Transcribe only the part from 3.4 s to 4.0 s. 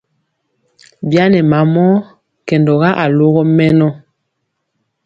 mɛnɔ.